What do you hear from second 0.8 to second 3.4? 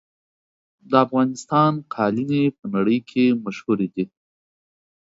د افغانستان قالینې په نړۍ کې